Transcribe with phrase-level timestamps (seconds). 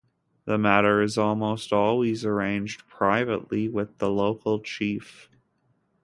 [0.45, 5.29] The matter is almost always arranged privately with the local chief.